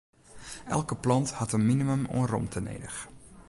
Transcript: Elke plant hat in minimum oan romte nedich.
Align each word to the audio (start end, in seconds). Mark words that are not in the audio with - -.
Elke 0.75 0.95
plant 1.03 1.31
hat 1.39 1.53
in 1.57 1.65
minimum 1.67 2.01
oan 2.15 2.25
romte 2.31 2.59
nedich. 2.61 2.99